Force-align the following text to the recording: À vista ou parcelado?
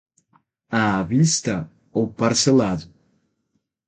À 0.81 1.03
vista 1.03 1.57
ou 1.93 2.07
parcelado? 2.11 2.85